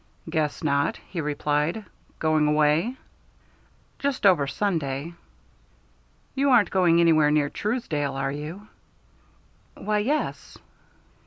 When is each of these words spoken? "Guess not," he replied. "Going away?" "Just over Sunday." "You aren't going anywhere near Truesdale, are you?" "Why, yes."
"Guess 0.31 0.63
not," 0.63 0.97
he 0.97 1.21
replied. 1.21 1.85
"Going 2.17 2.47
away?" 2.47 2.97
"Just 3.99 4.25
over 4.25 4.47
Sunday." 4.47 5.13
"You 6.33 6.49
aren't 6.49 6.71
going 6.71 6.99
anywhere 6.99 7.29
near 7.29 7.51
Truesdale, 7.51 8.15
are 8.15 8.31
you?" 8.31 8.67
"Why, 9.77 9.99
yes." 9.99 10.57